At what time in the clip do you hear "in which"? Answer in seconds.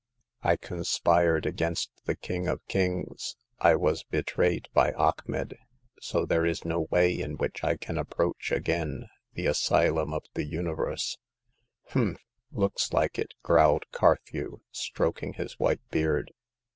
7.13-7.63